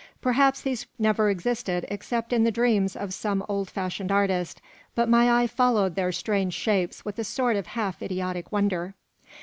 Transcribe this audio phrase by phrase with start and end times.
[0.19, 4.59] Perhaps these never existed except in the dreams of some old fashioned artist;
[4.95, 8.95] but my eye followed their strange shapes with a sort of half idiotic wonder.